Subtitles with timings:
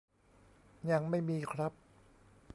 [0.91, 1.71] ยังไม่มีครับ